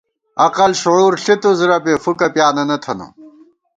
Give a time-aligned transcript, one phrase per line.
[0.45, 3.07] عقل شعور ݪتُوس ربے، فُوکہ پیانَنہ تھنہ